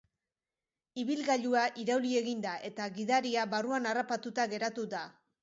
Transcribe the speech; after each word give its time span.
Ibilgailua 1.01 1.65
irauli 1.83 2.13
egin 2.21 2.41
da, 2.47 2.55
eta 2.71 2.89
gidaria 2.97 3.45
barruan 3.53 3.93
harrapatuta 3.93 4.49
geratu 4.57 4.89
da. 4.97 5.07